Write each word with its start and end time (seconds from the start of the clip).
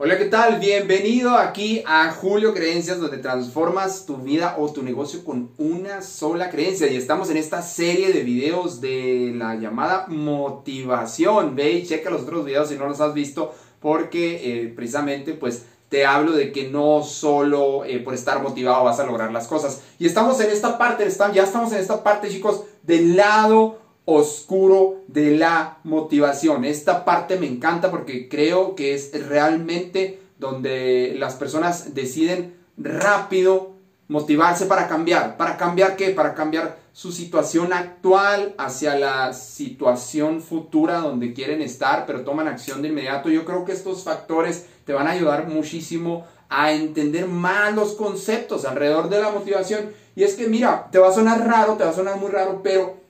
Hola, 0.00 0.16
¿qué 0.16 0.26
tal? 0.26 0.60
Bienvenido 0.60 1.36
aquí 1.36 1.82
a 1.84 2.12
Julio 2.12 2.54
Creencias, 2.54 3.00
donde 3.00 3.18
transformas 3.18 4.06
tu 4.06 4.18
vida 4.18 4.54
o 4.56 4.72
tu 4.72 4.84
negocio 4.84 5.24
con 5.24 5.50
una 5.58 6.02
sola 6.02 6.50
creencia. 6.50 6.86
Y 6.86 6.96
estamos 6.96 7.30
en 7.30 7.36
esta 7.36 7.62
serie 7.62 8.12
de 8.12 8.22
videos 8.22 8.80
de 8.80 9.32
la 9.34 9.56
llamada 9.56 10.06
motivación. 10.06 11.56
Ve 11.56 11.72
y 11.72 11.84
checa 11.84 12.10
los 12.10 12.22
otros 12.22 12.44
videos 12.44 12.68
si 12.68 12.76
no 12.76 12.86
los 12.86 13.00
has 13.00 13.12
visto, 13.12 13.52
porque 13.80 14.36
eh, 14.44 14.68
precisamente 14.68 15.32
pues 15.34 15.64
te 15.88 16.06
hablo 16.06 16.30
de 16.30 16.52
que 16.52 16.70
no 16.70 17.02
solo 17.02 17.84
eh, 17.84 17.98
por 17.98 18.14
estar 18.14 18.40
motivado 18.40 18.84
vas 18.84 19.00
a 19.00 19.04
lograr 19.04 19.32
las 19.32 19.48
cosas. 19.48 19.82
Y 19.98 20.06
estamos 20.06 20.38
en 20.38 20.50
esta 20.50 20.78
parte, 20.78 21.08
ya 21.34 21.42
estamos 21.42 21.72
en 21.72 21.78
esta 21.80 22.04
parte, 22.04 22.28
chicos, 22.28 22.62
del 22.84 23.16
lado 23.16 23.87
oscuro 24.10 25.02
de 25.06 25.36
la 25.36 25.80
motivación. 25.84 26.64
Esta 26.64 27.04
parte 27.04 27.38
me 27.38 27.46
encanta 27.46 27.90
porque 27.90 28.26
creo 28.26 28.74
que 28.74 28.94
es 28.94 29.10
realmente 29.28 30.18
donde 30.38 31.14
las 31.18 31.34
personas 31.34 31.94
deciden 31.94 32.54
rápido 32.78 33.72
motivarse 34.08 34.64
para 34.64 34.88
cambiar. 34.88 35.36
¿Para 35.36 35.58
cambiar 35.58 35.94
qué? 35.96 36.08
Para 36.08 36.32
cambiar 36.32 36.78
su 36.90 37.12
situación 37.12 37.74
actual 37.74 38.54
hacia 38.56 38.98
la 38.98 39.34
situación 39.34 40.40
futura 40.40 41.00
donde 41.00 41.34
quieren 41.34 41.60
estar, 41.60 42.06
pero 42.06 42.24
toman 42.24 42.48
acción 42.48 42.80
de 42.80 42.88
inmediato. 42.88 43.28
Yo 43.28 43.44
creo 43.44 43.66
que 43.66 43.72
estos 43.72 44.04
factores 44.04 44.64
te 44.86 44.94
van 44.94 45.06
a 45.06 45.10
ayudar 45.10 45.48
muchísimo 45.48 46.24
a 46.48 46.72
entender 46.72 47.28
más 47.28 47.74
los 47.74 47.92
conceptos 47.92 48.64
alrededor 48.64 49.10
de 49.10 49.20
la 49.20 49.32
motivación. 49.32 49.90
Y 50.16 50.24
es 50.24 50.34
que, 50.34 50.48
mira, 50.48 50.88
te 50.90 50.98
va 50.98 51.08
a 51.08 51.12
sonar 51.12 51.46
raro, 51.46 51.74
te 51.74 51.84
va 51.84 51.90
a 51.90 51.94
sonar 51.94 52.16
muy 52.16 52.30
raro, 52.30 52.62
pero 52.62 53.06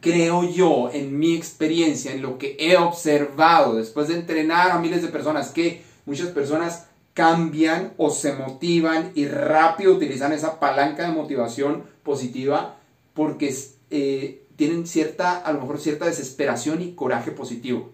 creo 0.00 0.44
yo, 0.44 0.90
en 0.92 1.18
mi 1.18 1.34
experiencia, 1.34 2.12
en 2.12 2.22
lo 2.22 2.38
que 2.38 2.56
he 2.58 2.76
observado 2.76 3.74
después 3.74 4.08
de 4.08 4.14
entrenar 4.14 4.70
a 4.70 4.78
miles 4.78 5.02
de 5.02 5.08
personas, 5.08 5.50
que 5.50 5.82
muchas 6.06 6.28
personas 6.28 6.86
cambian 7.14 7.92
o 7.96 8.10
se 8.10 8.32
motivan 8.32 9.12
y 9.14 9.26
rápido 9.26 9.94
utilizan 9.94 10.32
esa 10.32 10.58
palanca 10.58 11.06
de 11.06 11.14
motivación 11.14 11.84
positiva 12.02 12.76
porque 13.14 13.54
eh, 13.90 14.46
tienen 14.56 14.86
cierta, 14.86 15.38
a 15.38 15.52
lo 15.52 15.60
mejor 15.60 15.78
cierta 15.78 16.06
desesperación 16.06 16.80
y 16.80 16.92
coraje 16.92 17.30
positivo. 17.30 17.90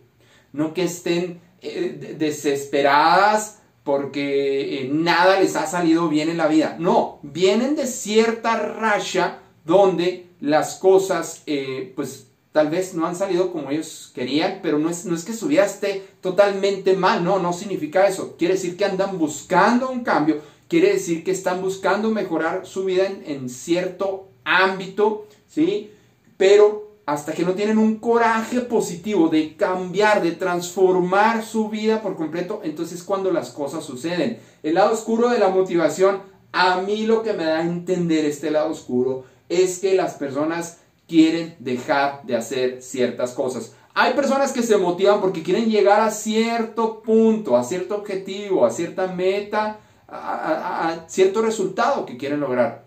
No 0.53 0.73
que 0.75 0.85
estén 0.85 1.41
eh, 1.61 2.15
desesperadas 2.19 3.59
porque 3.83 4.83
eh, 4.83 4.91
nada 4.93 5.41
les 5.41 5.57
ha 5.57 5.67
salido 5.67 6.09
bien 6.09 6.29
en 6.29 6.37
la 6.37 6.47
vida. 6.47 6.77
No, 6.79 7.19
vienen 7.23 7.75
de 7.75 7.87
cierta 7.87 8.57
racha 8.57 9.39
donde 9.65 10.28
las 10.41 10.77
cosas, 10.77 11.43
eh, 11.47 11.93
pues 11.97 12.29
tal 12.53 12.71
vez 12.71 12.95
no 12.95 13.07
han 13.07 13.17
salido 13.17 13.53
como 13.53 13.71
ellos 13.71 14.11
querían, 14.15 14.61
pero 14.63 14.79
no 14.79 14.91
es, 14.91 15.05
no 15.05 15.15
es 15.15 15.25
que 15.25 15.33
su 15.33 15.51
esté 15.51 16.03
totalmente 16.21 16.97
mal, 16.97 17.23
no, 17.23 17.39
no 17.39 17.53
significa 17.53 18.07
eso. 18.09 18.37
Quiere 18.37 18.55
decir 18.55 18.77
que 18.77 18.85
andan 18.85 19.19
buscando 19.19 19.91
un 19.91 20.03
cambio, 20.03 20.41
quiere 20.69 20.93
decir 20.95 21.25
que 21.25 21.31
están 21.31 21.63
buscando 21.63 22.11
mejorar 22.11 22.67
su 22.67 22.85
vida 22.85 23.07
en, 23.07 23.23
en 23.27 23.49
cierto 23.49 24.29
ámbito, 24.45 25.27
¿sí? 25.47 25.91
Pero 26.37 26.89
hasta 27.09 27.33
que 27.33 27.43
no 27.43 27.55
tienen 27.55 27.79
un 27.79 27.97
coraje 27.97 28.61
positivo 28.61 29.29
de 29.29 29.57
cambiar, 29.57 30.23
de 30.23 30.33
transformar 30.33 31.43
su 31.43 31.71
vida 31.71 32.03
por 32.03 32.17
completo, 32.17 32.61
entonces 32.65 32.99
es 32.99 33.05
cuando 33.05 33.31
las 33.31 33.51
cosas 33.51 33.85
suceden. 33.85 34.41
El 34.63 34.75
lado 34.75 34.93
oscuro 34.93 35.31
de 35.31 35.39
la 35.39 35.49
motivación, 35.49 36.21
a 36.53 36.83
mí 36.83 37.07
lo 37.07 37.23
que 37.23 37.33
me 37.33 37.45
da 37.45 37.59
a 37.59 37.63
entender 37.63 38.25
este 38.25 38.51
lado 38.51 38.71
oscuro 38.71 39.25
es 39.49 39.79
que 39.79 39.95
las 39.95 40.15
personas 40.15 40.79
quieren 41.07 41.57
dejar 41.59 42.23
de 42.25 42.37
hacer 42.37 42.83
ciertas 42.83 43.33
cosas. 43.33 43.73
Hay 43.95 44.13
personas 44.13 44.53
que 44.53 44.63
se 44.63 44.77
motivan 44.77 45.21
porque 45.21 45.43
quieren 45.43 45.71
llegar 45.71 46.01
a 46.01 46.11
cierto 46.11 47.03
punto, 47.03 47.57
a 47.57 47.65
cierto 47.65 47.97
objetivo, 47.97 48.65
a 48.65 48.71
cierta 48.71 49.09
meta, 49.09 49.81
a, 50.07 51.05
cierto 51.09 51.43
resultado 51.43 52.07
que 52.07 52.17
quieren 52.17 52.41
lograr. 52.41 52.85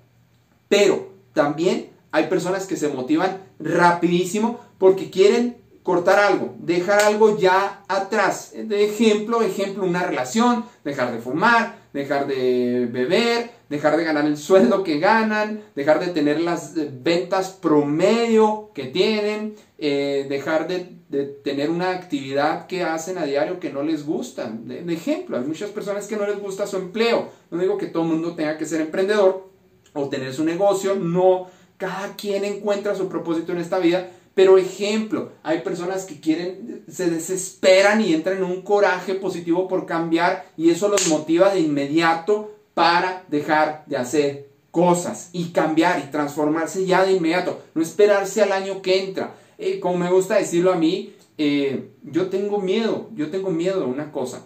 Pero 0.70 1.10
también 1.34 1.90
hay 2.12 2.28
personas 2.28 2.66
que 2.66 2.78
se 2.78 2.88
motivan 2.88 3.42
rapidísimo 3.60 4.60
porque 4.78 5.10
quieren 5.10 5.58
cortar 5.84 6.20
algo, 6.20 6.56
dejar 6.60 7.02
algo 7.02 7.38
ya 7.38 7.84
atrás. 7.88 8.54
De 8.56 8.86
ejemplo, 8.86 9.42
ejemplo, 9.42 9.84
una 9.84 10.04
relación, 10.04 10.66
dejar 10.84 11.12
de 11.12 11.20
fumar, 11.20 11.80
dejar 11.94 12.28
de 12.28 12.88
beber, 12.92 13.52
dejar 13.70 13.98
de 13.98 14.04
ganar 14.04 14.26
el 14.26 14.38
sueldo 14.38 14.84
que 14.84 15.00
ganan, 15.00 15.62
dejar 15.76 16.00
de 16.00 16.08
tener 16.08 16.40
las 16.40 16.78
eh, 16.78 16.90
ventas 16.92 17.50
promedio 17.50 18.72
que 18.74 18.86
tienen, 18.86 19.56
eh, 19.78 20.26
dejar 20.30 20.68
de, 20.68 21.02
tener 21.44 21.70
una 21.70 21.92
actividad 21.92 22.68
que 22.68 22.84
hacen 22.84 23.18
a 23.18 23.26
diario 23.26 23.60
que 23.60 23.72
no 23.72 23.84
les 23.84 24.06
gusta. 24.06 24.50
De, 24.50 24.84
de, 24.84 24.94
ejemplo, 24.94 25.38
hay 25.38 25.44
muchas 25.44 25.70
personas 25.72 26.08
que 26.08 26.16
no 26.16 26.26
les 26.26 26.40
gusta 26.40 26.68
su 26.68 26.78
empleo. 26.78 27.30
No 27.50 27.58
digo 27.58 27.78
que 27.78 27.88
todo 27.88 28.04
el 28.04 28.10
mundo 28.10 28.36
tenga 28.36 28.58
que 28.58 28.66
ser 28.66 28.80
emprendedor 28.80 29.50
o 29.94 30.08
tener 30.08 30.34
su 30.34 30.46
negocio, 30.46 30.96
no, 30.96 31.48
cada 31.76 32.16
quien 32.16 32.46
encuentra 32.46 32.96
su 32.96 33.10
propósito 33.10 33.52
en 33.52 33.58
esta 33.58 33.80
vida, 33.80 34.10
pero 34.34 34.58
ejemplo, 34.58 35.32
hay 35.44 35.60
personas 35.60 36.06
que 36.06 36.20
quieren, 36.20 36.84
se 36.90 37.10
desesperan 37.10 38.02
y 38.02 38.14
entran 38.14 38.38
en 38.38 38.44
un 38.44 38.62
coraje 38.62 39.16
positivo 39.16 39.68
por 39.68 39.86
cambiar 39.86 40.46
y 40.56 40.70
eso 40.70 40.88
los 40.88 41.08
motiva 41.10 41.54
de 41.54 41.60
inmediato 41.60 42.56
para 42.74 43.26
dejar 43.28 43.84
de 43.88 43.98
hacer 43.98 44.52
cosas 44.72 45.30
y 45.34 45.50
cambiar 45.50 46.00
y 46.00 46.12
transformarse 46.12 46.86
ya 46.86 47.06
de 47.06 47.12
inmediato, 47.12 47.62
no 47.76 47.82
esperarse 47.82 48.42
al 48.42 48.54
año 48.54 48.82
que 48.82 49.04
entra. 49.04 49.36
Eh, 49.58 49.80
como 49.80 49.98
me 49.98 50.10
gusta 50.10 50.38
decirlo 50.38 50.72
a 50.72 50.78
mí, 50.78 51.14
eh, 51.38 51.90
yo 52.04 52.28
tengo 52.30 52.60
miedo, 52.60 53.10
yo 53.14 53.30
tengo 53.30 53.52
miedo 53.52 53.82
de 53.82 53.86
una 53.86 54.12
cosa, 54.12 54.46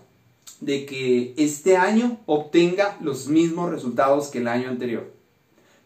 de 0.61 0.85
que 0.85 1.33
este 1.37 1.77
año 1.77 2.17
obtenga 2.25 2.97
los 3.01 3.27
mismos 3.27 3.69
resultados 3.69 4.29
que 4.29 4.39
el 4.39 4.47
año 4.47 4.69
anterior. 4.69 5.11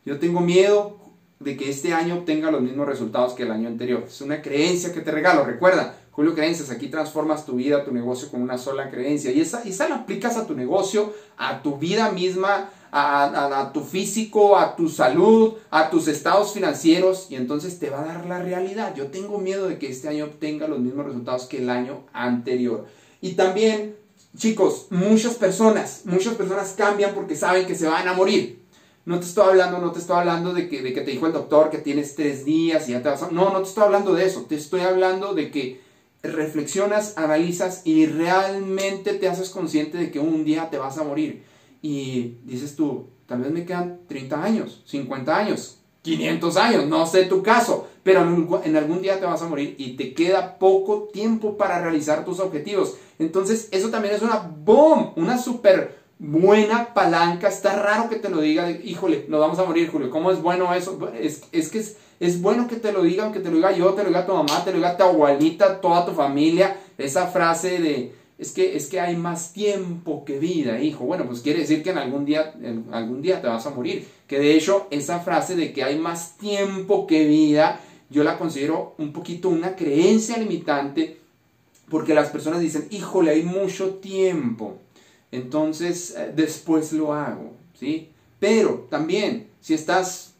Yo 0.06 0.20
tengo 0.20 0.40
miedo 0.40 0.99
de 1.40 1.56
que 1.56 1.70
este 1.70 1.94
año 1.94 2.16
obtenga 2.16 2.52
los 2.52 2.62
mismos 2.62 2.86
resultados 2.86 3.34
que 3.34 3.44
el 3.44 3.52
año 3.52 3.70
anterior. 3.70 4.04
Es 4.08 4.22
una 4.22 4.42
creencia 4.42 4.92
que 4.92 5.02
te 5.02 5.12
regalo. 5.12 5.46
Recuerda, 5.46 5.96
Julio 6.12 6.36
Creencias, 6.36 6.70
aquí 6.70 6.88
transformas 6.88 7.46
tu 7.46 7.54
vida, 7.54 7.86
tu 7.86 7.94
negocio 7.94 8.30
con 8.30 8.42
una 8.42 8.58
sola 8.58 8.90
creencia. 8.90 9.32
Y 9.32 9.40
esa, 9.40 9.64
esa 9.64 9.88
la 9.88 9.96
aplicas 9.96 10.36
a 10.36 10.46
tu 10.46 10.54
negocio, 10.54 11.14
a 11.38 11.62
tu 11.62 11.78
vida 11.78 12.12
misma, 12.12 12.70
a, 12.92 13.60
a, 13.62 13.72
tu 13.72 13.82
físico, 13.82 14.58
a 14.58 14.76
tu 14.76 14.90
salud, 14.90 15.54
a 15.72 15.90
tus 15.90 16.10
estados 16.10 16.52
financieros. 16.52 17.28
Y 17.30 17.36
entonces 17.36 17.80
te 17.80 17.90
va 17.90 18.02
a 18.02 18.06
dar 18.06 18.26
la 18.26 18.44
realidad. 18.44 18.94
Yo 18.96 19.08
tengo 19.08 19.38
miedo 19.38 19.70
de 19.70 19.80
que 19.80 19.90
este 19.90 20.10
año 20.10 20.26
obtenga 20.26 20.68
los 20.68 20.80
mismos 20.80 21.06
resultados 21.06 21.46
que 21.46 21.60
el 21.60 21.70
año 21.70 22.02
anterior. 22.12 22.86
Y 23.22 23.34
también, 23.34 23.96
chicos, 24.36 24.88
muchas 24.90 25.36
personas, 25.36 26.02
muchas 26.04 26.34
personas 26.34 26.74
cambian 26.78 27.14
porque 27.16 27.38
saben 27.38 27.66
que 27.66 27.76
se 27.76 27.88
van 27.88 28.10
a 28.10 28.14
morir. 28.14 28.60
No 29.10 29.20
te 29.20 29.26
estoy 29.26 29.50
hablando, 29.50 29.80
no 29.80 29.92
te 29.92 29.98
estoy 29.98 30.18
hablando 30.18 30.54
de 30.54 30.70
que, 30.70 30.84
de 30.84 30.94
que 30.94 31.02
te 31.02 31.10
dijo 31.10 31.26
el 31.26 31.34
doctor 31.34 31.72
que 31.72 31.80
tienes 31.80 32.14
tres 32.14 32.46
días 32.46 32.88
y 32.88 32.92
ya 32.92 33.02
te 33.02 33.10
vas 33.10 33.24
a... 33.24 33.32
No, 33.32 33.50
no 33.50 33.58
te 33.64 33.68
estoy 33.68 33.84
hablando 33.86 34.14
de 34.14 34.24
eso. 34.24 34.46
Te 34.48 34.54
estoy 34.54 34.82
hablando 34.82 35.34
de 35.34 35.50
que 35.50 35.82
reflexionas, 36.22 37.18
analizas 37.18 37.82
y 37.86 38.06
realmente 38.06 39.16
te 39.16 39.28
haces 39.28 39.50
consciente 39.50 39.98
de 39.98 40.12
que 40.12 40.20
un 40.20 40.46
día 40.46 40.70
te 40.70 40.78
vas 40.78 41.00
a 41.00 41.04
morir. 41.04 41.42
Y 41.82 42.36
dices 42.44 42.76
tú, 42.76 43.08
tal 43.26 43.42
vez 43.42 43.52
me 43.52 43.66
quedan 43.66 44.02
30 44.08 44.44
años, 44.44 44.84
50 44.86 45.36
años, 45.36 45.80
500 46.04 46.58
años, 46.58 46.86
no 46.86 47.08
sé 47.08 47.24
tu 47.24 47.42
caso, 47.42 47.88
pero 48.04 48.22
en 48.64 48.76
algún 48.76 49.02
día 49.02 49.20
te 49.20 49.26
vas 49.26 49.42
a 49.42 49.48
morir 49.48 49.74
y 49.80 49.96
te 49.96 50.14
queda 50.14 50.60
poco 50.60 51.10
tiempo 51.12 51.58
para 51.58 51.82
realizar 51.82 52.26
tus 52.26 52.40
objetivos. 52.40 52.98
Entonces, 53.18 53.70
eso 53.72 53.90
también 53.90 54.14
es 54.14 54.22
una 54.22 54.38
boom, 54.38 55.14
una 55.16 55.40
super 55.40 55.99
buena 56.20 56.94
palanca. 56.94 57.48
Está 57.48 57.82
raro 57.82 58.10
que 58.10 58.18
te 58.18 58.30
lo 58.30 58.42
diga, 58.42 58.70
híjole, 58.70 59.26
nos 59.30 59.40
vamos 59.40 59.58
a 59.58 59.66
morir, 59.66 59.90
Julio. 59.90 60.10
¿Cómo 60.12 60.32
es 60.32 60.42
bueno 60.42 60.72
eso? 60.74 61.12
Es, 61.20 61.44
es 61.52 61.70
que 61.70 61.80
es, 61.80 61.98
es, 62.20 62.42
bueno 62.42 62.68
que 62.68 62.76
te 62.76 62.92
lo 62.92 63.02
digan, 63.02 63.32
que 63.32 63.40
te 63.40 63.50
lo 63.50 63.56
diga 63.56 63.72
yo, 63.72 63.94
te 63.94 64.04
lo 64.04 64.10
diga 64.10 64.28
tu 64.28 64.34
mamá, 64.34 64.64
te 64.64 64.72
lo 64.72 64.78
diga 64.78 64.98
tu 64.98 65.04
abuelita, 65.04 65.82
toda 65.82 66.06
tu 66.06 66.12
familia. 66.12 66.78
Esa 66.98 67.28
frase 67.28 67.80
de, 67.80 68.14
es 68.38 68.52
que, 68.52 68.76
es 68.76 68.88
que 68.88 69.00
hay 69.00 69.16
más 69.16 69.54
tiempo 69.54 70.26
que 70.26 70.38
vida, 70.38 70.82
hijo. 70.82 71.06
Bueno, 71.06 71.26
pues 71.26 71.40
quiere 71.40 71.62
decir 71.62 71.82
que 71.82 71.92
en 71.92 71.98
algún 71.98 72.26
día, 72.26 72.54
en 72.62 72.86
algún 72.92 73.22
día 73.22 73.42
te 73.42 73.48
vas 73.48 73.66
a 73.66 73.72
morir. 73.72 74.06
Que 74.28 74.40
de 74.40 74.56
hecho, 74.56 74.88
esa 74.92 75.22
frase 75.22 75.56
de 75.56 75.72
que 75.74 75.84
hay 75.84 75.98
más 75.98 76.38
tiempo 76.38 77.08
que 77.08 77.26
vida, 77.26 77.80
yo 78.10 78.24
la 78.24 78.38
considero 78.38 78.94
un 78.98 79.14
poquito 79.14 79.50
una 79.50 79.76
creencia 79.76 80.38
limitante. 80.38 81.18
Porque 81.90 82.14
las 82.14 82.30
personas 82.30 82.60
dicen, 82.60 82.88
híjole, 82.92 83.32
hay 83.32 83.42
mucho 83.42 83.96
tiempo 83.96 84.78
entonces 85.32 86.16
eh, 86.16 86.32
después 86.36 86.92
lo 86.94 87.14
hago, 87.14 87.54
¿sí? 87.80 88.10
Pero 88.40 88.88
también, 88.90 89.50
si 89.62 89.74
estás 89.74 90.34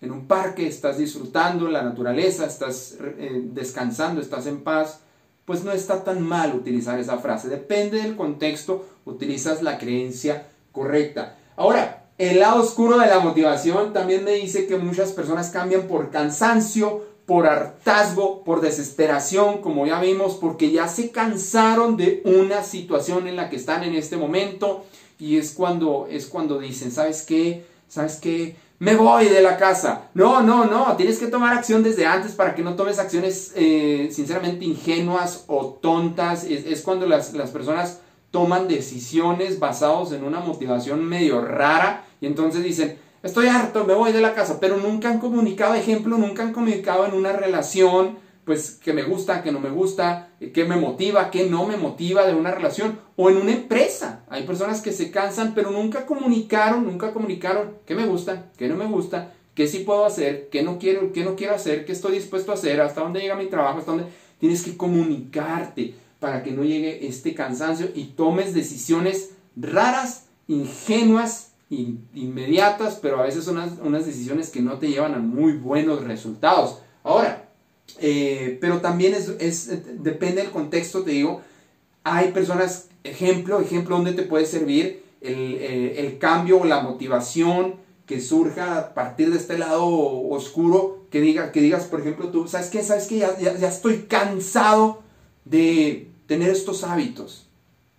en 0.00 0.12
un 0.12 0.26
parque, 0.26 0.66
estás 0.66 0.98
disfrutando 0.98 1.68
la 1.68 1.82
naturaleza, 1.82 2.46
estás 2.46 2.96
eh, 3.00 3.42
descansando, 3.52 4.20
estás 4.20 4.46
en 4.46 4.62
paz, 4.62 5.00
pues 5.44 5.64
no 5.64 5.72
está 5.72 6.04
tan 6.04 6.22
mal 6.22 6.54
utilizar 6.54 6.98
esa 6.98 7.18
frase. 7.18 7.48
Depende 7.48 8.02
del 8.02 8.16
contexto, 8.16 8.84
utilizas 9.04 9.62
la 9.62 9.78
creencia 9.78 10.46
correcta. 10.72 11.38
Ahora, 11.56 12.04
el 12.18 12.40
lado 12.40 12.62
oscuro 12.62 12.98
de 12.98 13.06
la 13.06 13.20
motivación 13.20 13.92
también 13.92 14.24
me 14.24 14.32
dice 14.32 14.66
que 14.66 14.76
muchas 14.76 15.12
personas 15.12 15.50
cambian 15.50 15.82
por 15.82 16.10
cansancio, 16.10 17.04
por 17.26 17.46
hartazgo, 17.46 18.44
por 18.44 18.60
desesperación, 18.60 19.60
como 19.60 19.84
ya 19.86 20.00
vimos, 20.00 20.36
porque 20.36 20.70
ya 20.70 20.86
se 20.86 21.10
cansaron 21.10 21.96
de 21.96 22.22
una 22.24 22.62
situación 22.62 23.26
en 23.26 23.36
la 23.36 23.50
que 23.50 23.56
están 23.56 23.82
en 23.82 23.94
este 23.94 24.16
momento 24.16 24.84
y 25.18 25.36
es 25.36 25.52
cuando 25.52 26.06
es 26.08 26.26
cuando 26.26 26.58
dicen, 26.58 26.92
¿sabes 26.92 27.22
qué? 27.22 27.66
¿Sabes 27.88 28.16
qué? 28.16 28.56
Me 28.78 28.94
voy 28.94 29.26
de 29.26 29.40
la 29.40 29.56
casa. 29.56 30.10
No, 30.12 30.42
no, 30.42 30.66
no. 30.66 30.96
Tienes 30.96 31.18
que 31.18 31.28
tomar 31.28 31.56
acción 31.56 31.82
desde 31.82 32.04
antes 32.04 32.32
para 32.32 32.54
que 32.54 32.62
no 32.62 32.76
tomes 32.76 32.98
acciones 32.98 33.52
eh, 33.56 34.10
sinceramente 34.12 34.66
ingenuas 34.66 35.44
o 35.46 35.78
tontas. 35.80 36.44
Es, 36.44 36.82
cuando 36.82 37.06
las, 37.06 37.32
las 37.32 37.50
personas 37.50 38.00
toman 38.30 38.68
decisiones 38.68 39.58
basados 39.58 40.12
en 40.12 40.24
una 40.24 40.40
motivación 40.40 41.02
medio 41.02 41.40
rara 41.40 42.04
y 42.20 42.26
entonces 42.26 42.62
dicen, 42.62 42.98
estoy 43.22 43.48
harto, 43.48 43.84
me 43.84 43.94
voy 43.94 44.12
de 44.12 44.20
la 44.20 44.34
casa, 44.34 44.58
pero 44.60 44.76
nunca 44.76 45.10
han 45.10 45.18
comunicado, 45.18 45.74
ejemplo, 45.74 46.16
nunca 46.18 46.42
han 46.42 46.52
comunicado 46.52 47.06
en 47.06 47.14
una 47.14 47.32
relación, 47.32 48.18
pues 48.44 48.78
que 48.82 48.92
me 48.92 49.02
gusta, 49.02 49.42
que 49.42 49.50
no 49.50 49.60
me 49.60 49.70
gusta, 49.70 50.30
que 50.54 50.64
me 50.64 50.76
motiva, 50.76 51.30
que 51.30 51.50
no 51.50 51.66
me 51.66 51.76
motiva 51.76 52.26
de 52.26 52.34
una 52.34 52.52
relación, 52.52 53.00
o 53.16 53.28
en 53.28 53.38
una 53.38 53.52
empresa. 53.52 54.24
Hay 54.28 54.44
personas 54.44 54.80
que 54.80 54.92
se 54.92 55.10
cansan, 55.10 55.52
pero 55.54 55.70
nunca 55.70 56.06
comunicaron, 56.06 56.84
nunca 56.84 57.12
comunicaron 57.12 57.78
qué 57.84 57.94
me 57.94 58.06
gusta, 58.06 58.52
qué 58.56 58.68
no 58.68 58.76
me 58.76 58.86
gusta, 58.86 59.32
qué 59.54 59.66
sí 59.66 59.80
puedo 59.80 60.04
hacer, 60.04 60.48
qué 60.50 60.62
no 60.62 60.78
quiero, 60.78 61.12
qué 61.12 61.24
no 61.24 61.34
quiero 61.34 61.54
hacer, 61.54 61.84
qué 61.84 61.92
estoy 61.92 62.12
dispuesto 62.12 62.52
a 62.52 62.54
hacer, 62.54 62.80
hasta 62.80 63.00
dónde 63.00 63.20
llega 63.20 63.34
mi 63.34 63.46
trabajo, 63.46 63.78
hasta 63.78 63.90
dónde 63.90 64.06
tienes 64.38 64.62
que 64.62 64.76
comunicarte 64.76 65.94
para 66.20 66.42
que 66.42 66.52
no 66.52 66.62
llegue 66.62 67.06
este 67.06 67.34
cansancio 67.34 67.88
y 67.94 68.04
tomes 68.16 68.54
decisiones 68.54 69.32
raras, 69.56 70.26
ingenuas 70.46 71.52
inmediatas, 71.68 72.98
pero 73.02 73.18
a 73.18 73.24
veces 73.24 73.44
son 73.44 73.58
unas, 73.82 74.06
decisiones 74.06 74.50
que 74.50 74.60
no 74.60 74.78
te 74.78 74.88
llevan 74.88 75.14
a 75.14 75.18
muy 75.18 75.54
buenos 75.54 76.04
resultados. 76.04 76.78
Ahora, 77.02 77.48
eh, 77.98 78.58
pero 78.60 78.80
también 78.80 79.14
es, 79.14 79.68
depende 80.02 80.42
del 80.42 80.50
contexto, 80.50 81.02
te 81.02 81.12
digo, 81.12 81.42
hay 82.04 82.30
personas, 82.30 82.88
ejemplo, 83.02 83.60
ejemplo 83.60 83.96
donde 83.96 84.12
te 84.12 84.22
puede 84.22 84.46
servir 84.46 85.02
el, 85.20 85.56
eh, 85.60 86.16
cambio 86.20 86.60
o 86.60 86.64
la 86.64 86.80
motivación 86.80 87.74
que 88.06 88.20
surja 88.20 88.78
a 88.78 88.94
partir 88.94 89.30
de 89.30 89.38
este 89.38 89.58
lado 89.58 89.84
oscuro, 89.88 91.06
que, 91.10 91.20
diga, 91.20 91.50
que 91.50 91.60
digas, 91.60 91.86
por 91.86 92.00
ejemplo, 92.00 92.28
tú, 92.28 92.46
¿sabes 92.46 92.68
qué? 92.68 92.82
¿Sabes 92.84 93.06
qué? 93.08 93.18
Ya, 93.18 93.36
ya, 93.38 93.56
ya 93.56 93.68
estoy 93.68 94.02
cansado 94.02 95.02
de 95.44 96.08
tener 96.28 96.50
estos 96.50 96.84
hábitos. 96.84 97.48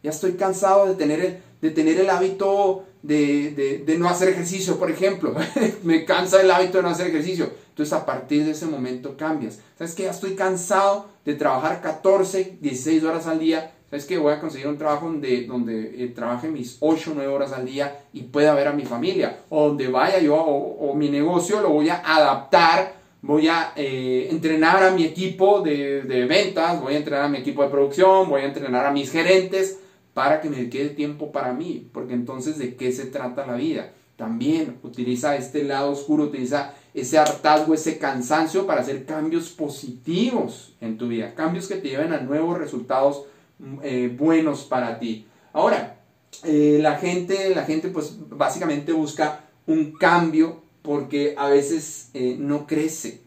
Ya 0.04 0.12
estoy 0.12 0.34
cansado 0.34 0.86
de 0.86 0.96
tener 0.96 1.20
el, 1.20 1.40
de 1.62 1.72
tener 1.72 2.00
el 2.00 2.10
hábito 2.10 2.86
de, 3.02 3.96
no 3.98 4.10
hacer 4.10 4.30
ejercicio, 4.30 4.78
por 4.78 4.92
ejemplo. 4.92 5.36
me 5.84 6.06
cansa 6.06 6.42
el 6.42 6.52
hábito 6.52 6.78
de 6.78 6.84
no 6.84 6.90
hacer 6.90 7.08
ejercicio. 7.08 7.52
Entonces 7.70 7.94
a 7.94 8.06
partir 8.06 8.46
de 8.46 8.52
ese 8.52 8.66
momento 8.66 9.16
cambias. 9.18 9.60
¿Sabes 9.78 9.94
que 9.94 10.04
Ya 10.04 10.12
estoy 10.12 10.36
cansado 10.36 11.08
de 11.26 11.36
trabajar 11.36 11.82
14, 11.82 12.58
16 12.60 13.04
horas 13.04 13.28
al 13.28 13.40
día. 13.40 13.72
¿Sabes 13.90 14.06
que 14.06 14.18
Voy 14.18 14.34
a 14.34 14.40
conseguir 14.40 14.68
un 14.68 14.78
trabajo 14.78 15.06
donde, 15.06 15.46
donde 15.46 16.04
eh, 16.04 16.08
trabaje 16.10 16.50
mis 16.50 16.78
8, 16.80 17.14
9 17.16 17.32
horas 17.32 17.54
al 17.54 17.66
día 17.66 18.00
y 18.14 18.24
pueda 18.24 18.54
ver 18.54 18.68
a 18.68 18.74
mi 18.74 18.86
familia. 18.86 19.40
O 19.50 19.70
donde 19.70 19.88
vaya 19.88 20.20
yo 20.20 20.36
o, 20.36 20.94
mi 20.96 21.10
negocio 21.10 21.62
lo 21.62 21.70
voy 21.70 21.90
a 21.90 22.02
adaptar. 22.04 22.98
Voy 23.22 23.48
a 23.48 23.74
eh, 23.76 24.28
entrenar 24.30 24.84
a 24.84 24.92
mi 24.92 25.04
equipo 25.04 25.62
de, 25.62 26.04
de 26.04 26.26
ventas, 26.26 26.80
voy 26.80 26.94
a 26.94 26.98
entrenar 26.98 27.26
a 27.26 27.28
mi 27.28 27.40
equipo 27.40 27.64
de 27.64 27.70
producción, 27.70 28.30
voy 28.30 28.42
a 28.42 28.46
entrenar 28.46 28.86
a 28.86 28.92
mis 28.92 29.12
gerentes 29.12 29.80
para 30.18 30.42
que 30.42 30.50
me 30.50 30.68
quede 30.68 30.90
tiempo 30.90 31.32
para 31.32 31.54
mí, 31.54 31.88
porque 31.94 32.16
entonces 32.16 32.58
de 32.58 32.74
qué 32.74 32.92
se 32.92 33.06
trata 33.06 33.46
la 33.46 33.54
vida. 33.54 33.94
También 34.16 34.80
utiliza 34.82 35.36
este 35.36 35.64
lado 35.64 35.92
oscuro, 35.92 36.24
utiliza 36.24 36.74
ese 36.96 37.20
hartazgo, 37.20 37.76
ese 37.76 38.00
cansancio 38.00 38.66
para 38.66 38.82
hacer 38.82 39.06
cambios 39.06 39.50
positivos 39.50 40.74
en 40.82 40.98
tu 40.98 41.08
vida, 41.08 41.36
cambios 41.36 41.68
que 41.68 41.76
te 41.76 41.90
lleven 41.90 42.14
a 42.14 42.22
nuevos 42.22 42.58
resultados 42.58 43.26
mm, 43.60 43.76
eh, 43.84 44.16
buenos 44.18 44.64
para 44.64 44.98
ti. 44.98 45.28
Ahora, 45.54 46.00
eh, 46.44 46.80
la 46.82 46.96
gente, 46.96 47.54
la 47.54 47.66
gente 47.66 47.90
pues 47.90 48.16
básicamente 48.28 48.94
busca 48.94 49.46
un 49.68 49.92
cambio 49.92 50.64
porque 50.82 51.36
a 51.38 51.48
veces 51.48 52.10
eh, 52.16 52.38
no 52.40 52.66
crece. 52.66 53.22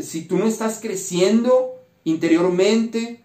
Si 0.00 0.22
tú 0.22 0.36
no 0.36 0.48
estás 0.48 0.80
creciendo 0.82 1.76
interiormente, 2.02 3.20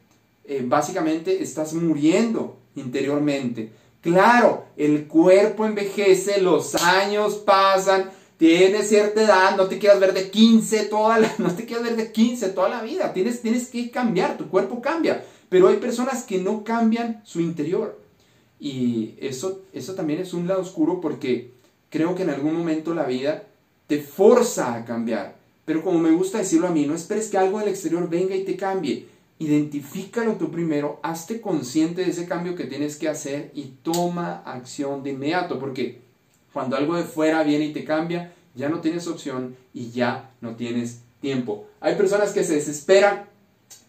básicamente 0.67 1.41
estás 1.41 1.73
muriendo 1.73 2.58
interiormente. 2.75 3.71
Claro, 4.01 4.65
el 4.77 5.07
cuerpo 5.07 5.65
envejece, 5.65 6.41
los 6.41 6.75
años 6.75 7.35
pasan, 7.35 8.09
tienes 8.37 8.87
cierta 8.87 9.23
edad, 9.23 9.57
no 9.57 9.67
te 9.67 9.77
quieras 9.77 9.99
ver 9.99 10.13
de 10.13 10.29
15 10.29 10.85
toda 10.85 11.19
la, 11.19 11.33
no 11.37 11.53
te 11.53 11.65
quieras 11.65 11.85
ver 11.85 11.97
de 11.97 12.11
15 12.11 12.49
toda 12.49 12.69
la 12.69 12.81
vida, 12.81 13.13
tienes, 13.13 13.41
tienes 13.41 13.67
que 13.67 13.91
cambiar, 13.91 14.37
tu 14.37 14.47
cuerpo 14.49 14.81
cambia, 14.81 15.25
pero 15.49 15.67
hay 15.67 15.77
personas 15.77 16.23
que 16.23 16.37
no 16.37 16.63
cambian 16.63 17.21
su 17.25 17.41
interior. 17.41 17.99
Y 18.59 19.15
eso, 19.19 19.61
eso 19.73 19.95
también 19.95 20.19
es 20.19 20.33
un 20.33 20.47
lado 20.47 20.61
oscuro 20.61 20.99
porque 20.99 21.51
creo 21.89 22.15
que 22.15 22.23
en 22.23 22.29
algún 22.29 22.55
momento 22.55 22.93
la 22.93 23.05
vida 23.05 23.43
te 23.87 24.01
forza 24.01 24.75
a 24.75 24.85
cambiar. 24.85 25.37
Pero 25.65 25.83
como 25.83 25.99
me 25.99 26.11
gusta 26.11 26.39
decirlo 26.39 26.67
a 26.67 26.71
mí, 26.71 26.85
no 26.85 26.95
esperes 26.95 27.29
que 27.29 27.37
algo 27.37 27.59
del 27.59 27.69
exterior 27.69 28.09
venga 28.09 28.35
y 28.35 28.43
te 28.43 28.57
cambie 28.57 29.07
identifícalo 29.39 30.33
tú 30.33 30.51
primero, 30.51 30.99
hazte 31.01 31.39
consciente 31.41 32.03
de 32.03 32.11
ese 32.11 32.27
cambio 32.27 32.55
que 32.55 32.65
tienes 32.65 32.97
que 32.97 33.07
hacer 33.07 33.51
y 33.55 33.73
toma 33.81 34.43
acción 34.45 35.01
de 35.01 35.11
inmediato, 35.11 35.59
porque 35.59 36.01
cuando 36.51 36.75
algo 36.75 36.95
de 36.95 37.03
fuera 37.03 37.41
viene 37.43 37.65
y 37.65 37.73
te 37.73 37.85
cambia, 37.85 38.33
ya 38.53 38.67
no 38.67 38.81
tienes 38.81 39.07
opción 39.07 39.55
y 39.73 39.91
ya 39.91 40.31
no 40.41 40.55
tienes 40.55 41.01
tiempo. 41.21 41.67
Hay 41.79 41.95
personas 41.95 42.33
que 42.33 42.43
se 42.43 42.55
desesperan 42.55 43.25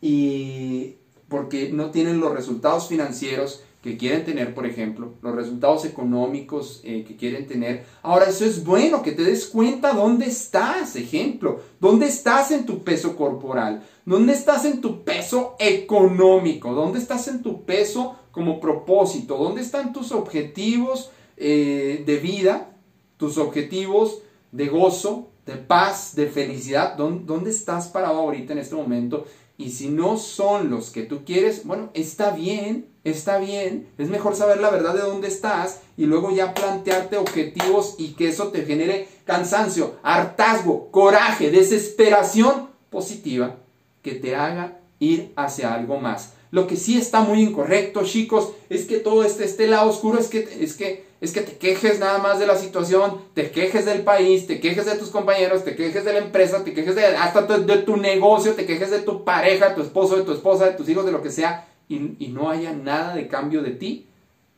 y 0.00 0.94
porque 1.29 1.70
no 1.73 1.91
tienen 1.91 2.20
los 2.20 2.32
resultados 2.32 2.88
financieros 2.88 3.64
que 3.82 3.97
quieren 3.97 4.25
tener, 4.25 4.55
por 4.55 4.67
ejemplo, 4.67 5.15
los 5.23 5.35
resultados 5.35 5.87
económicos 5.87 6.81
eh, 6.85 7.03
que 7.06 7.17
quieren 7.17 7.47
tener. 7.47 7.87
Ahora, 8.03 8.27
eso 8.27 8.44
es 8.44 8.62
bueno, 8.62 9.03
que 9.03 9.12
te 9.12 9.25
des 9.25 9.47
cuenta 9.47 9.94
dónde 9.94 10.27
estás, 10.27 10.97
ejemplo, 10.97 11.61
dónde 11.81 12.06
estás 12.06 12.50
en 12.50 12.67
tu 12.67 12.85
peso 12.85 13.17
corporal, 13.17 13.82
dónde 14.05 14.35
estás 14.35 14.67
en 14.67 14.82
tu 14.82 15.03
peso 15.03 15.56
económico, 15.59 16.75
dónde 16.75 16.99
estás 16.99 17.27
en 17.29 17.43
tu 17.43 17.65
peso 17.65 18.17
como 18.32 18.61
propósito, 18.61 19.38
dónde 19.38 19.62
están 19.62 19.94
tus 19.94 20.12
objetivos 20.12 21.11
eh, 21.38 22.03
de 22.05 22.17
vida, 22.19 22.77
tus 23.17 23.38
objetivos 23.38 24.21
de 24.53 24.69
gozo, 24.69 25.30
de 25.50 25.56
paz, 25.56 26.14
de 26.14 26.29
felicidad, 26.29 26.94
¿dónde 26.94 27.50
estás 27.50 27.88
parado 27.88 28.20
ahorita 28.20 28.52
en 28.52 28.61
este 28.61 28.76
momento? 28.76 29.26
Y 29.58 29.73
si 29.73 29.88
no 29.88 30.17
son 30.17 30.70
los 30.70 30.91
que 30.91 31.02
tú 31.02 31.25
quieres, 31.25 31.67
bueno, 31.67 31.91
está 31.93 32.31
bien, 32.31 32.87
está 33.02 33.38
bien. 33.38 33.88
Es 33.99 34.08
mejor 34.08 34.37
saber 34.37 34.61
la 34.61 34.70
verdad 34.70 34.94
de 34.94 35.00
dónde 35.00 35.26
estás 35.26 35.81
y 35.96 36.06
luego 36.06 36.31
ya 36.31 36.55
plantearte 36.55 37.17
objetivos 37.17 37.96
y 37.98 38.13
que 38.13 38.29
eso 38.29 38.48
te 38.48 38.65
genere 38.65 39.08
cansancio, 39.24 39.96
hartazgo, 40.05 40.89
coraje, 40.93 41.51
desesperación 41.51 42.69
positiva 42.89 43.56
que 44.03 44.13
te 44.13 44.36
haga 44.36 44.79
ir 45.01 45.32
hacia 45.34 45.74
algo 45.74 45.98
más. 45.98 46.34
Lo 46.53 46.69
que 46.69 46.77
sí 46.77 46.96
está 46.96 47.22
muy 47.22 47.43
incorrecto, 47.43 48.05
chicos, 48.05 48.53
es 48.69 48.84
que 48.84 48.98
todo 48.98 49.24
este, 49.24 49.44
este 49.44 49.67
lado 49.67 49.91
oscuro 49.91 50.20
es 50.20 50.29
que, 50.29 50.48
es 50.60 50.74
que, 50.74 51.09
es 51.20 51.32
que 51.32 51.43
te 51.43 51.58
quejes 51.58 51.98
nada 51.98 52.19
más 52.19 52.39
de 52.39 52.46
la 52.46 52.56
situación, 52.56 53.20
te 53.34 53.50
quejes 53.50 53.84
del 53.84 54.03
país, 54.03 54.46
te 54.46 54.60
quejes 54.60 54.86
de 54.86 54.96
tus 54.96 55.10
compañeros, 55.10 55.65
te 55.65 55.77
quejes 55.77 56.05
de 56.05 56.12
la 56.12 56.20
empresa, 56.20 56.65
te 56.65 56.72
quejes 56.72 56.94
de 56.94 57.05
hasta 57.05 57.43
de 57.43 57.79
tu 57.79 57.96
negocio, 57.96 58.55
te 58.55 58.67
quejes 58.67 58.91
de 58.91 59.00
tu 59.00 59.24
pareja, 59.24 59.74
tu 59.74 59.82
esposo, 59.82 60.17
de 60.17 60.22
tu 60.22 60.32
esposa, 60.32 60.67
de 60.67 60.72
tus 60.72 60.89
hijos, 60.89 61.05
de 61.05 61.12
lo 61.12 61.22
que 61.22 61.31
sea, 61.31 61.69
y, 61.89 62.17
y 62.19 62.29
no 62.29 62.48
haya 62.48 62.72
nada 62.72 63.15
de 63.15 63.29
cambio 63.29 63.62
de 63.62 63.72
ti 63.72 64.06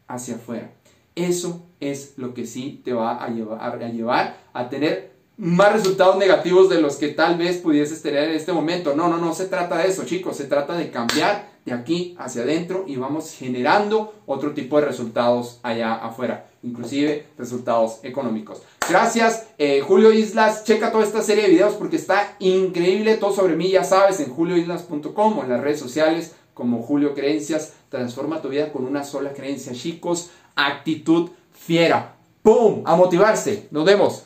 hacia 0.06 0.36
afuera. 0.36 0.70
Eso 1.14 1.66
es 1.80 2.14
lo 2.16 2.32
que 2.32 2.46
sí 2.46 2.80
te 2.84 2.92
va 2.92 3.22
a 3.22 3.28
llevar 3.28 3.82
a, 3.82 3.88
llevar 3.88 4.36
a 4.52 4.68
tener 4.68 5.11
más 5.36 5.72
resultados 5.72 6.16
negativos 6.16 6.68
de 6.68 6.80
los 6.80 6.96
que 6.96 7.08
tal 7.08 7.36
vez 7.36 7.58
pudieses 7.58 8.02
tener 8.02 8.30
en 8.30 8.36
este 8.36 8.52
momento. 8.52 8.94
No, 8.94 9.08
no, 9.08 9.18
no 9.18 9.34
se 9.34 9.46
trata 9.46 9.78
de 9.78 9.88
eso, 9.88 10.04
chicos. 10.04 10.36
Se 10.36 10.44
trata 10.44 10.76
de 10.76 10.90
cambiar 10.90 11.50
de 11.64 11.72
aquí 11.72 12.14
hacia 12.18 12.42
adentro 12.42 12.84
y 12.86 12.96
vamos 12.96 13.32
generando 13.32 14.14
otro 14.26 14.52
tipo 14.52 14.80
de 14.80 14.86
resultados 14.86 15.60
allá 15.62 15.94
afuera, 15.94 16.50
inclusive 16.62 17.26
resultados 17.38 18.00
económicos. 18.02 18.62
Gracias, 18.88 19.46
eh, 19.58 19.80
Julio 19.80 20.12
Islas. 20.12 20.64
Checa 20.64 20.90
toda 20.90 21.04
esta 21.04 21.22
serie 21.22 21.44
de 21.44 21.50
videos 21.50 21.74
porque 21.74 21.96
está 21.96 22.36
increíble. 22.38 23.16
Todo 23.16 23.32
sobre 23.32 23.56
mí, 23.56 23.70
ya 23.70 23.84
sabes, 23.84 24.20
en 24.20 24.30
julioislas.com 24.30 25.38
o 25.38 25.42
en 25.42 25.48
las 25.48 25.60
redes 25.60 25.78
sociales 25.78 26.34
como 26.54 26.82
Julio 26.82 27.14
Creencias. 27.14 27.74
Transforma 27.88 28.42
tu 28.42 28.48
vida 28.48 28.72
con 28.72 28.84
una 28.84 29.04
sola 29.04 29.32
creencia, 29.32 29.72
chicos. 29.72 30.30
Actitud 30.56 31.30
fiera. 31.52 32.16
¡Pum! 32.42 32.82
A 32.84 32.96
motivarse. 32.96 33.68
Nos 33.70 33.84
vemos. 33.84 34.24